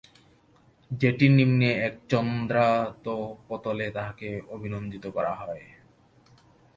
[0.91, 5.65] জেটির নিম্নে এক চন্দ্রাতপতলে তাঁহাকে অভিনন্দিত করা হয়।